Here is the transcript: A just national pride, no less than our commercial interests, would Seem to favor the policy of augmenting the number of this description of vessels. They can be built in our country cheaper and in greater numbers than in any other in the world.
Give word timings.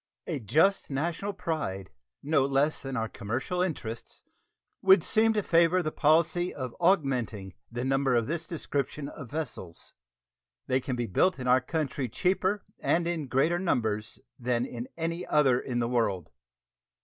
A 0.25 0.39
just 0.39 0.89
national 0.89 1.31
pride, 1.33 1.91
no 2.23 2.43
less 2.43 2.81
than 2.81 2.97
our 2.97 3.07
commercial 3.07 3.61
interests, 3.61 4.23
would 4.81 5.03
Seem 5.03 5.31
to 5.33 5.43
favor 5.43 5.83
the 5.83 5.91
policy 5.91 6.51
of 6.51 6.75
augmenting 6.79 7.53
the 7.71 7.85
number 7.85 8.15
of 8.15 8.25
this 8.25 8.47
description 8.47 9.09
of 9.09 9.29
vessels. 9.29 9.93
They 10.65 10.79
can 10.81 10.95
be 10.95 11.05
built 11.05 11.37
in 11.37 11.47
our 11.47 11.61
country 11.61 12.09
cheaper 12.09 12.65
and 12.79 13.07
in 13.07 13.27
greater 13.27 13.59
numbers 13.59 14.17
than 14.39 14.65
in 14.65 14.87
any 14.97 15.23
other 15.27 15.59
in 15.59 15.77
the 15.77 15.87
world. 15.89 16.31